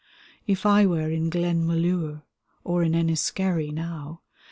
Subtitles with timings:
[0.47, 2.23] If I were in Glenmalure,
[2.63, 4.21] or in Enniskerry now.